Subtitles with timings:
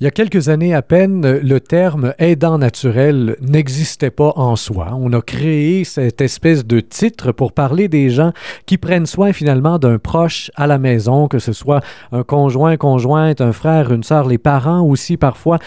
[0.00, 4.90] Il y a quelques années à peine, le terme aidant naturel n'existait pas en soi.
[4.92, 8.32] On a créé cette espèce de titre pour parler des gens
[8.64, 11.80] qui prennent soin finalement d'un proche à la maison, que ce soit
[12.12, 15.58] un conjoint, conjointe, un frère, une sœur, les parents aussi parfois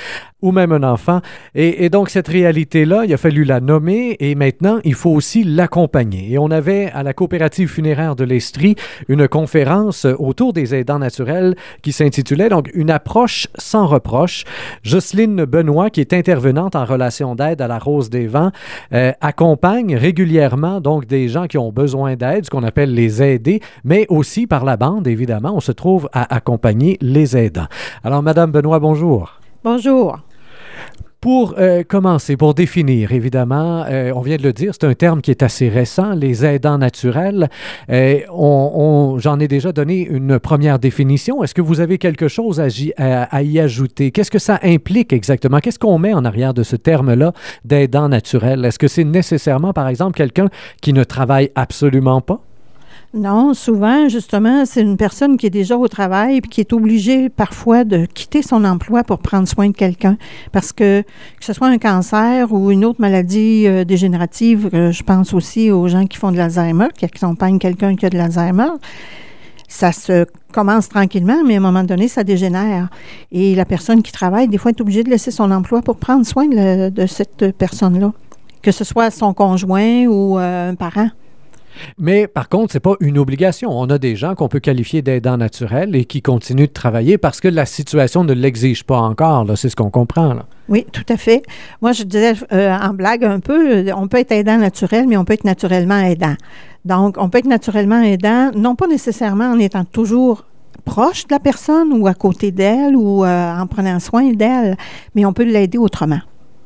[0.41, 1.21] ou même un enfant.
[1.55, 6.33] Et, donc cette réalité-là, il a fallu la nommer et maintenant, il faut aussi l'accompagner.
[6.33, 8.75] Et on avait à la coopérative funéraire de l'Estrie
[9.07, 14.43] une conférence autour des aidants naturels qui s'intitulait donc Une approche sans reproche.
[14.83, 18.51] Jocelyne Benoît, qui est intervenante en relation d'aide à la Rose des Vents,
[18.93, 23.61] euh, accompagne régulièrement donc des gens qui ont besoin d'aide, ce qu'on appelle les aider,
[23.83, 27.67] mais aussi par la bande, évidemment, on se trouve à accompagner les aidants.
[28.03, 29.39] Alors, Madame Benoît, bonjour.
[29.63, 30.19] Bonjour.
[31.21, 35.21] Pour euh, commencer, pour définir, évidemment, euh, on vient de le dire, c'est un terme
[35.21, 37.47] qui est assez récent, les aidants naturels.
[37.91, 41.43] Euh, on, J'en ai déjà donné une première définition.
[41.43, 42.65] Est-ce que vous avez quelque chose à,
[42.97, 44.09] à, y ajouter?
[44.09, 45.59] Qu'est-ce que ça implique exactement?
[45.59, 47.33] Qu'est-ce qu'on met en arrière de ce terme-là
[47.65, 48.65] d'aidant naturel?
[48.65, 50.49] Est-ce que c'est nécessairement, par exemple, quelqu'un
[50.81, 52.41] qui ne travaille absolument pas?
[53.13, 57.27] Non, souvent, justement, c'est une personne qui est déjà au travail et qui est obligée
[57.27, 60.17] parfois de quitter son emploi pour prendre soin de quelqu'un.
[60.53, 65.03] Parce que, que ce soit un cancer ou une autre maladie euh, dégénérative, euh, je
[65.03, 68.69] pense aussi aux gens qui font de l'Alzheimer, qui accompagnent quelqu'un qui a de l'Alzheimer.
[69.67, 72.87] Ça se commence tranquillement, mais à un moment donné, ça dégénère.
[73.33, 76.25] Et la personne qui travaille, des fois, est obligée de laisser son emploi pour prendre
[76.25, 78.13] soin de, cette personne-là,
[78.61, 81.09] que ce soit son conjoint ou euh, un parent.
[81.97, 83.69] Mais par contre, ce n'est pas une obligation.
[83.71, 87.39] On a des gens qu'on peut qualifier d'aidants naturels et qui continuent de travailler parce
[87.39, 89.45] que la situation ne l'exige pas encore.
[89.55, 90.35] C'est ce qu'on comprend.
[90.69, 91.43] Oui, tout à fait.
[91.81, 95.25] Moi, je disais euh, en blague un peu, on peut être aidant naturel, mais on
[95.25, 96.35] peut être naturellement aidant.
[96.85, 100.45] Donc, on peut être naturellement aidant, non pas nécessairement en étant toujours
[100.85, 104.77] proche de la personne ou à côté d'elle ou euh, en prenant soin d'elle,
[105.15, 106.19] mais on peut l'aider autrement.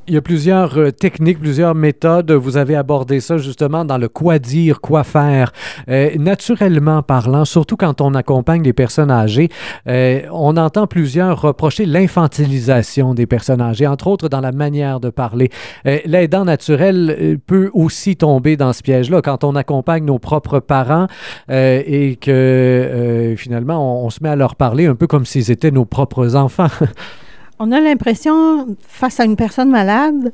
[0.08, 2.32] Il y a plusieurs euh, techniques, plusieurs méthodes.
[2.32, 5.52] Vous avez abordé ça justement dans le quoi dire, quoi faire.
[5.90, 9.50] Euh, naturellement parlant, surtout quand on accompagne des personnes âgées,
[9.88, 15.10] euh, on entend plusieurs reprocher l'infantilisation des personnes âgées, entre autres dans la manière de
[15.10, 15.50] parler.
[15.84, 21.08] L'aidant naturel peut aussi tomber dans ce piège-là quand on accompagne nos propres parents
[21.50, 25.86] et que finalement on se met à leur parler un peu comme s'ils étaient nos
[25.86, 26.70] propres enfants.
[27.58, 30.34] On a l'impression, face à une personne malade,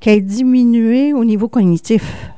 [0.00, 2.30] qu'elle est diminuée au niveau cognitif.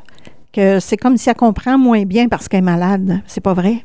[0.52, 3.22] Que c'est comme si elle comprend moins bien parce qu'elle est malade.
[3.26, 3.84] C'est pas vrai.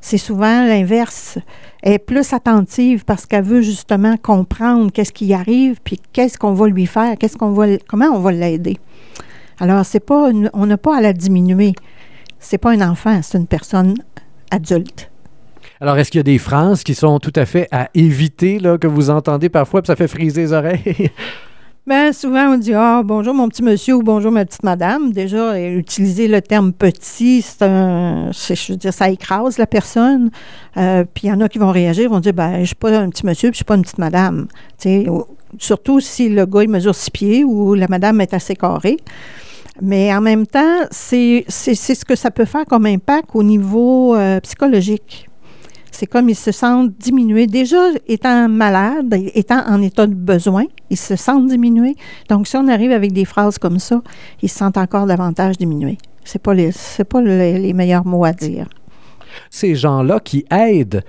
[0.00, 1.38] C'est souvent l'inverse.
[1.82, 6.54] Elle est plus attentive parce qu'elle veut justement comprendre qu'est-ce qui arrive, puis qu'est-ce qu'on
[6.54, 8.78] va lui faire, qu'est-ce qu'on va, comment on va l'aider.
[9.58, 11.74] Alors, c'est pas, on n'a pas à la diminuer.
[12.38, 13.96] C'est pas un enfant, c'est une personne
[14.50, 15.09] adulte.
[15.82, 18.76] Alors, est-ce qu'il y a des phrases qui sont tout à fait à éviter, là,
[18.76, 21.10] que vous entendez parfois, puis ça fait friser les oreilles?
[21.86, 25.10] Bien, souvent, on dit Ah, bonjour mon petit monsieur ou bonjour ma petite madame.
[25.12, 28.30] Déjà, utiliser le terme petit, c'est un.
[28.30, 30.30] Je veux dire, ça écrase la personne.
[30.76, 32.74] Euh, puis il y en a qui vont réagir, vont dire Ben, je ne suis
[32.74, 34.48] pas un petit monsieur, puis je ne suis pas une petite madame.
[35.58, 38.98] surtout si le gars, il mesure six pieds ou la madame est assez carrée.
[39.80, 44.38] Mais en même temps, c'est ce que ça peut faire comme impact au niveau euh,
[44.40, 45.29] psychologique.
[45.90, 47.46] C'est comme ils se sentent diminués.
[47.46, 51.96] Déjà, étant malades, étant en état de besoin, ils se sentent diminués.
[52.28, 54.02] Donc, si on arrive avec des phrases comme ça,
[54.42, 55.98] ils se sentent encore davantage diminués.
[56.24, 56.70] Ce n'est pas, les,
[57.08, 58.68] pas les meilleurs mots à dire.
[59.50, 61.02] Ces gens-là qui aident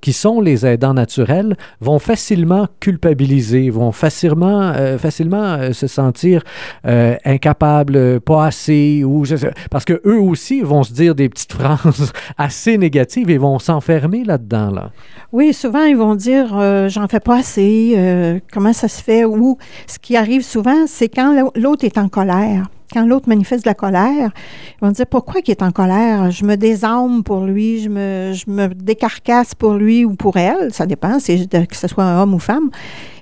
[0.00, 6.42] qui sont les aidants naturels vont facilement culpabiliser, vont facilement, euh, facilement euh, se sentir
[6.86, 9.24] euh, incapables, pas assez, ou
[9.70, 14.24] parce que eux aussi vont se dire des petites phrases assez négatives et vont s'enfermer
[14.24, 14.70] là-dedans.
[14.70, 14.90] Là.
[15.32, 16.48] Oui, souvent ils vont dire
[16.88, 21.50] j'en fais pas assez, comment ça se fait, ou ce qui arrive souvent, c'est quand
[21.56, 24.30] l'autre est en colère quand l'autre manifeste de la colère,
[24.74, 26.30] ils vont dire pourquoi il est en colère?
[26.30, 31.18] Je me désarme pour lui, je me, décarcasse pour lui ou pour elle, ça dépend,
[31.18, 32.70] c'est que ce soit un homme ou femme.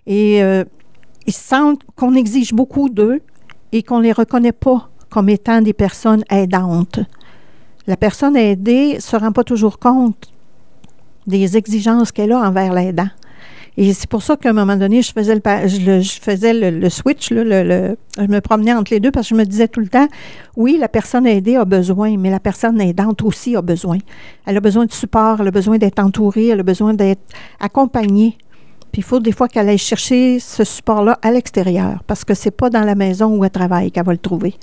[0.06, 0.64] Et euh,
[1.26, 3.20] ils sentent qu'on exige beaucoup d'eux
[3.72, 7.00] et qu'on ne les reconnaît pas comme étant des personnes aidantes.
[7.86, 10.32] La personne aidée ne se rend pas toujours compte
[11.26, 13.08] des exigences qu'elle a envers l'aidant.
[13.76, 17.36] Et c'est pour ça qu'à un moment donné, je faisais le, je, switch, je
[18.26, 20.06] me promenais entre les deux parce que je me disais tout le temps,
[20.56, 23.98] oui, la personne aidée a besoin, mais la personne aidante aussi a besoin.
[24.46, 27.22] Elle a besoin de support, elle a besoin d'être entourée, elle a besoin d'être
[27.58, 28.38] accompagnée.
[28.92, 32.52] Puis il faut des fois qu'elle aille chercher ce support-là à l'extérieur parce que c'est
[32.52, 34.54] pas dans la maison où elle travaille qu'elle va le trouver.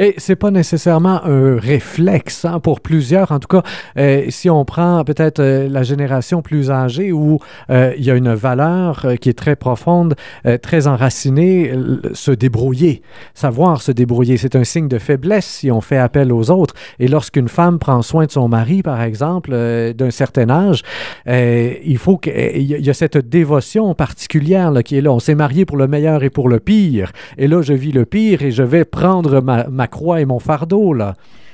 [0.00, 3.32] Et c'est pas nécessairement un réflexe hein, pour plusieurs.
[3.32, 3.64] En tout cas,
[3.98, 8.14] euh, si on prend peut-être euh, la génération plus âgée où euh, il y a
[8.14, 10.14] une valeur qui est très profonde,
[10.62, 11.72] très enracinée,
[12.12, 13.02] se débrouiller,
[13.34, 16.74] savoir se débrouiller, c'est un signe de faiblesse si on fait appel aux autres.
[17.00, 19.50] Et lorsqu'une femme prend soin de son mari, par exemple,
[19.94, 20.82] d'un certain âge,
[21.26, 25.12] il faut qu'il y, a- cette dévotion particulière qui est là.
[25.12, 27.10] On s'est marié pour le meilleur et pour le pire.
[27.36, 30.94] Et là, je vis le pire et je vais prendre ma croix et mon fardeau.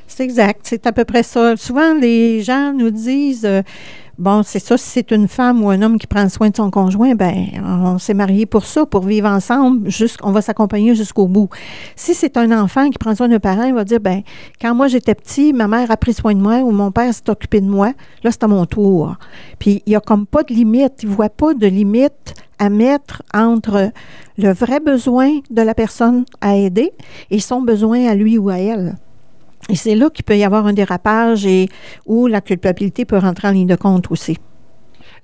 [0.06, 1.56] C'est exact, c'est à peu près ça.
[1.56, 3.62] Souvent, les gens nous disent, euh,
[4.18, 6.70] bon, c'est ça, si c'est une femme ou un homme qui prend soin de son
[6.70, 9.88] conjoint, ben, on s'est marié pour ça, pour vivre ensemble,
[10.22, 11.48] on va s'accompagner jusqu'au bout.
[11.96, 14.22] Si c'est un enfant qui prend soin d'un parent, il va dire, ben,
[14.60, 17.28] quand moi j'étais petit, ma mère a pris soin de moi ou mon père s'est
[17.28, 17.92] occupé de moi,
[18.22, 19.16] là, c'est à mon tour.
[19.58, 22.70] Puis, il n'y a comme pas de limite, il ne voit pas de limite à
[22.70, 23.90] mettre entre
[24.38, 26.92] le vrai besoin de la personne à aider
[27.30, 28.96] et son besoin à lui ou à elle.
[29.68, 31.68] Et c'est là qu'il peut y avoir un dérapage et
[32.06, 34.38] où la culpabilité peut rentrer en ligne de compte aussi.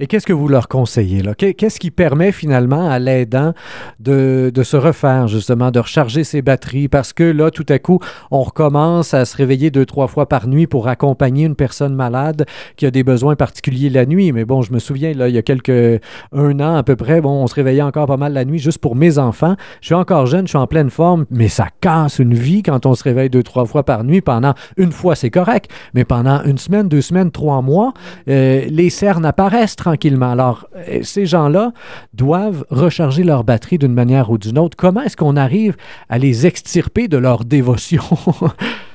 [0.02, 1.20] Et qu'est-ce que vous leur conseillez?
[1.22, 1.34] là?
[1.34, 3.52] Qu'est- Qu'est-ce qui permet finalement à l'aidant
[3.98, 6.88] de, de se refaire, justement, de recharger ses batteries?
[6.88, 7.98] Parce que là, tout à coup,
[8.30, 12.46] on recommence à se réveiller deux, trois fois par nuit pour accompagner une personne malade
[12.76, 14.32] qui a des besoins particuliers la nuit.
[14.32, 16.00] Mais bon, je me souviens, là, il y a quelques...
[16.32, 18.78] un an à peu près, bon, on se réveillait encore pas mal la nuit juste
[18.78, 19.56] pour mes enfants.
[19.82, 22.86] Je suis encore jeune, je suis en pleine forme, mais ça casse une vie quand
[22.86, 24.22] on se réveille deux, trois fois par nuit.
[24.22, 27.92] Pendant une fois, c'est correct, mais pendant une semaine, deux semaines, trois mois,
[28.28, 29.76] euh, les cernes apparaissent
[30.22, 31.72] Alors, euh, ces gens-là
[32.14, 34.76] doivent recharger leur batterie d'une manière ou d'une autre.
[34.76, 35.76] Comment est-ce qu'on arrive
[36.08, 38.02] à les extirper de leur dévotion?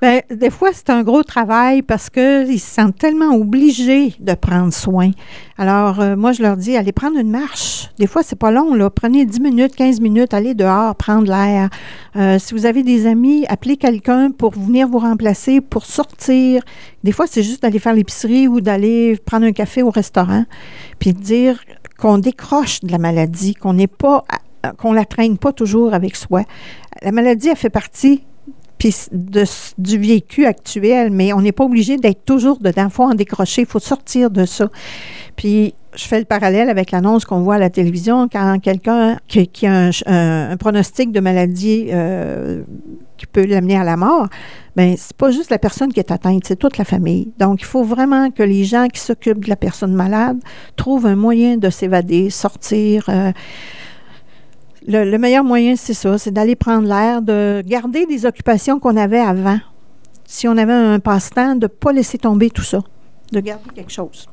[0.00, 4.72] Bien, des fois, c'est un gros travail parce qu'ils se sentent tellement obligés de prendre
[4.72, 5.10] soin.
[5.56, 7.90] Alors, euh, moi, je leur dis, allez prendre une marche.
[7.98, 8.90] Des fois, c'est pas long, là.
[8.90, 11.68] Prenez 10 minutes, 15 minutes, allez dehors, prendre l'air.
[12.14, 16.62] Euh, si vous avez des amis, appelez quelqu'un pour venir vous remplacer, pour sortir.
[17.02, 20.44] Des fois, c'est juste d'aller faire l'épicerie ou d'aller prendre un café au restaurant,
[21.00, 21.60] puis dire
[21.98, 24.24] qu'on décroche de la maladie, qu'on n'est pas,
[24.76, 26.44] qu'on la traîne pas toujours avec soi.
[27.02, 28.22] La maladie, elle fait partie
[28.78, 28.94] puis
[29.78, 32.84] du vécu actuel, mais on n'est pas obligé d'être toujours dedans.
[32.84, 34.68] Il faut en décrocher, il faut sortir de ça.
[35.36, 39.48] Puis, je fais le parallèle avec l'annonce qu'on voit à la télévision quand quelqu'un qui,
[39.48, 42.62] qui, a un, un, pronostic de maladie euh,
[43.16, 44.28] qui peut l'amener à la mort,
[44.76, 47.32] bien, c'est pas juste la personne qui est atteinte, c'est toute la famille.
[47.38, 50.38] Donc, il faut vraiment que les gens qui s'occupent de la personne malade
[50.76, 53.06] trouvent un moyen de s'évader, sortir.
[53.08, 53.32] Euh,
[54.88, 58.96] le, le, meilleur moyen, c'est ça, c'est d'aller prendre l'air, de garder des occupations qu'on
[58.96, 59.60] avait avant.
[60.24, 62.80] Si on avait un passe-temps, de ne pas laisser tomber tout ça,
[63.30, 64.26] de garder quelque chose.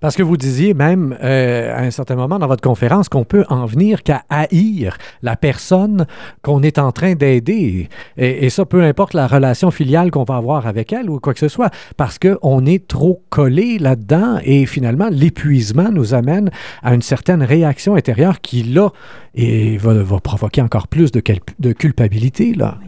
[0.00, 3.44] Parce que vous disiez même euh, à un certain moment dans votre conférence qu'on peut
[3.48, 6.06] en venir qu'à haïr la personne
[6.42, 7.88] qu'on est en train d'aider.
[8.16, 11.40] Et, ça, peu importe la relation filiale qu'on va avoir avec elle ou quoi que
[11.40, 16.50] ce soit, parce qu'on est trop collé là-dedans et finalement, l'épuisement nous amène
[16.82, 18.90] à une certaine réaction intérieure qui, là,
[19.34, 22.54] et va, provoquer encore plus de, culpabilité.
[22.54, 22.78] Là.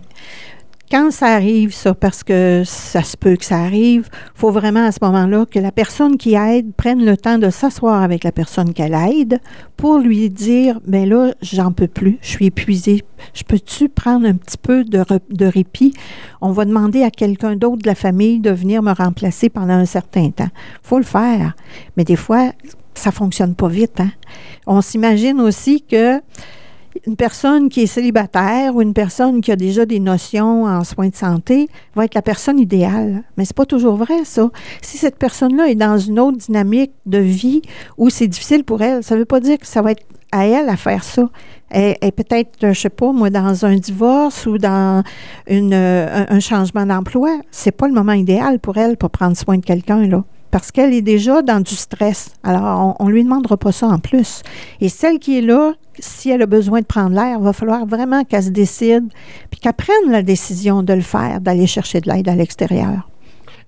[0.90, 4.92] Quand ça arrive, ça, parce que ça se peut que ça arrive, faut vraiment à
[4.92, 8.72] ce moment-là que la personne qui aide prenne le temps de s'asseoir avec la personne
[8.72, 9.38] qu'elle aide
[9.76, 13.04] pour lui dire ben là, j'en peux plus, je suis épuisée.
[13.34, 15.92] Je peux-tu prendre un petit peu de, de répit?
[16.40, 19.84] On va demander à quelqu'un d'autre de la famille de venir me remplacer pendant un
[19.84, 20.48] certain temps.
[20.82, 21.54] Faut le faire.
[21.98, 22.52] Mais des fois,
[22.94, 24.00] ça ne fonctionne pas vite.
[24.00, 24.10] Hein?
[24.66, 26.20] On s'imagine aussi que
[27.06, 31.08] une personne qui est célibataire ou une personne qui a déjà des notions en soins
[31.08, 33.22] de santé va être la personne idéale.
[33.36, 34.50] Mais c'est pas toujours vrai, ça.
[34.82, 37.62] Si cette personne-là est dans une autre dynamique de vie
[37.96, 40.68] où c'est difficile pour elle, ça veut pas dire que ça va être à elle
[40.68, 41.28] à faire ça.
[41.70, 45.02] Elle est peut-être, je sais pas, moi, dans un divorce ou dans
[45.50, 45.72] un,
[46.28, 47.38] un changement d'emploi.
[47.50, 50.94] C'est pas le moment idéal pour elle pour prendre soin de quelqu'un, là parce qu'elle
[50.94, 52.32] est déjà dans du stress.
[52.42, 54.42] Alors, on ne lui demandera pas ça en plus.
[54.80, 58.24] Et celle qui est là, si elle a besoin de prendre l'air, va falloir vraiment
[58.24, 59.08] qu'elle se décide,
[59.50, 63.08] puis qu'elle prenne la décision de le faire, d'aller chercher de l'aide à l'extérieur.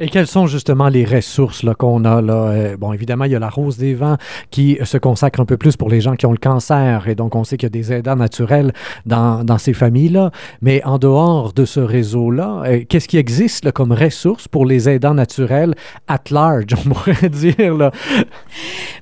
[0.02, 2.32] Et quelles sont justement les ressources qu'on a là?
[2.32, 4.16] Euh, bon, évidemment, il y a la Rose des Vents
[4.50, 7.06] qui se consacre un peu plus pour les gens qui ont le cancer.
[7.06, 8.72] Et donc, on sait qu'il y a des aidants naturels
[9.04, 10.30] dans, ces familles-là.
[10.62, 15.12] Mais en dehors de ce réseau-là, euh, qu'est-ce qui existe comme ressources pour les aidants
[15.12, 15.74] naturels
[16.08, 17.74] at large, on pourrait dire?
[17.76, 17.90] Là?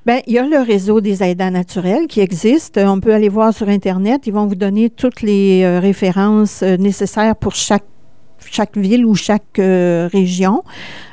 [0.04, 2.76] Bien, il y a le réseau des aidants naturels qui existe.
[2.76, 4.26] On peut aller voir sur Internet.
[4.26, 7.84] Ils vont vous donner toutes les euh, références nécessaires pour chaque
[8.50, 10.62] chaque ville ou chaque euh, région.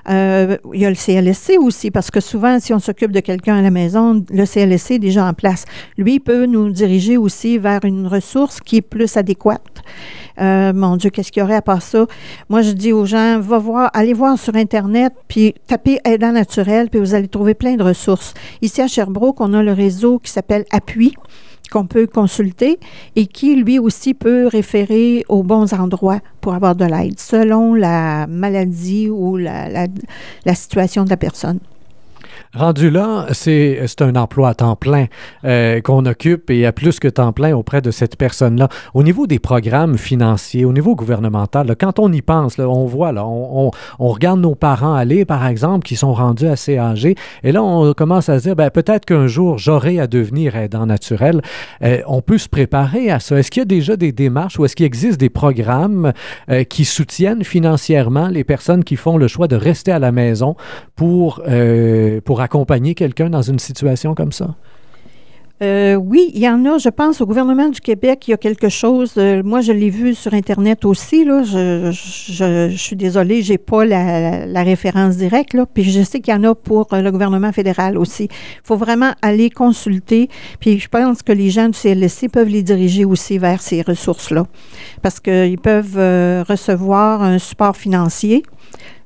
[0.10, 3.58] Euh, il y a le CLSC aussi, parce que souvent, si on s'occupe de quelqu'un
[3.58, 5.66] à la maison, le CLSC est déjà en place.
[5.98, 9.82] Lui peut nous diriger aussi vers une ressource qui est plus adéquate.
[10.40, 12.06] Euh, mon Dieu, qu'est-ce qu'il y aurait à part ça?
[12.50, 16.90] Moi, je dis aux gens, va voir, allez voir sur Internet, puis tapez aidant naturel,
[16.90, 18.34] puis vous allez trouver plein de ressources.
[18.62, 21.16] Ici à Sherbrooke, on a le réseau qui s'appelle Appui
[21.70, 22.80] qu'on peut consulter
[23.16, 28.28] et qui, lui aussi, peut référer aux bons endroits pour avoir de l'aide, selon la
[28.28, 29.88] maladie ou la,
[30.46, 31.60] la situation de la personne.
[32.54, 35.06] Rendu là, c'est un emploi à temps plein
[35.44, 38.70] euh, qu'on occupe et à plus que temps plein auprès de cette personne-là.
[38.94, 43.26] Au niveau des programmes financiers, au niveau gouvernemental, quand on y pense, on voit, là,
[43.26, 47.94] on, regarde nos parents aller, par exemple, qui sont rendus assez âgés, et là, on
[47.94, 51.42] commence à se dire, ben, peut-être qu'un jour, j'aurai à devenir aidant naturel.
[51.84, 53.38] Euh, on peut se préparer à ça.
[53.38, 56.14] Est-ce qu'il y a déjà des démarches ou est-ce qu'il existe des programmes
[56.50, 60.56] euh, qui soutiennent financièrement les personnes qui font le choix de rester à la maison
[60.96, 61.42] pour,
[62.26, 64.56] pour accompagner quelqu'un dans une situation comme ça?
[65.62, 66.78] Euh, oui, il y en a.
[66.78, 69.14] Je pense au gouvernement du Québec, il y a quelque chose.
[69.18, 71.24] Euh, moi, je l'ai vu sur Internet aussi.
[71.24, 75.56] Là, je, je, suis désolée, j'ai pas la, référence directe.
[75.74, 78.26] Puis je sais qu'il y en a pour euh, le gouvernement fédéral aussi.
[78.26, 80.30] Il faut vraiment aller consulter.
[80.60, 84.48] Puis je pense que les gens du CLSC peuvent les diriger aussi vers ces ressources-là,
[85.02, 85.96] parce qu'ils peuvent
[86.50, 88.44] recevoir un support financier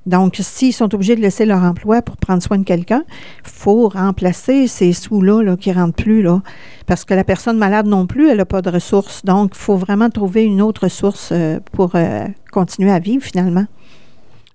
[0.05, 3.03] donc, s'ils sont obligés de laisser leur emploi pour prendre soin de quelqu'un,
[3.45, 6.21] il faut remplacer ces sous-là qui ne rentrent plus.
[6.21, 6.41] Là,
[6.87, 9.23] parce que la personne malade non plus, elle n'a pas de ressources.
[9.23, 13.65] Donc, il faut vraiment trouver une autre ressource euh, pour euh, continuer à vivre finalement.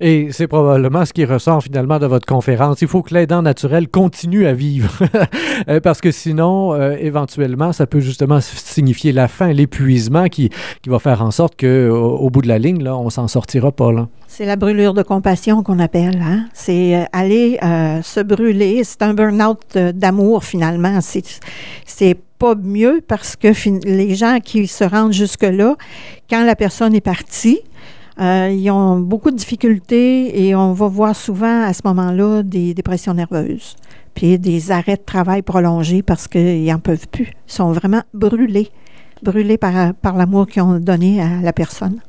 [0.01, 2.83] Et c'est probablement ce qui ressort finalement de votre conférence.
[2.83, 4.93] Il faut que l'aidant naturel continue à vivre.
[5.69, 10.51] Euh, parce que sinon, éventuellement, ça peut justement signifier la fin, l'épuisement qui,
[10.83, 13.71] qui va faire en sorte qu'au au bout de la ligne, là, on s'en sortira
[13.71, 13.85] pas.
[14.27, 16.21] C'est la brûlure de compassion qu'on appelle.
[16.21, 16.47] Hein?
[16.53, 18.83] C'est euh, aller euh, se brûler.
[18.83, 20.99] C'est un burn-out euh, d'amour finalement.
[21.01, 23.49] C'est pas mieux parce que
[23.87, 25.77] les gens qui se rendent jusque-là,
[26.29, 27.61] quand la personne est partie,
[28.19, 33.15] ils ont beaucoup de difficultés et on va voir souvent à ce moment-là des dépressions
[33.15, 33.77] nerveuses,
[34.15, 37.33] puis des arrêts de travail prolongés parce qu'ils n'en peuvent plus.
[37.49, 38.71] Ils sont vraiment brûlés,
[39.23, 42.01] brûlés par, par l'amour qu'ils ont donné à la personne.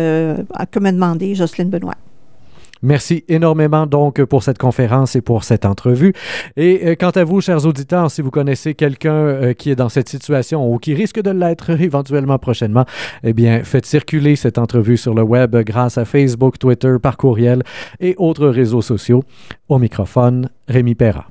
[0.71, 1.93] que me demander, Jocelyne Benoît.
[2.83, 6.13] Merci énormément donc pour cette conférence et pour cette entrevue.
[6.57, 9.87] Et euh, quant à vous, chers auditeurs, si vous connaissez quelqu'un euh, qui est dans
[9.87, 12.85] cette situation ou qui risque de l'être éventuellement prochainement,
[13.23, 17.63] eh bien, faites circuler cette entrevue sur le web grâce à Facebook, Twitter, par courriel
[18.01, 19.23] et autres réseaux sociaux.
[19.69, 21.27] Au microphone, Rémi Perra.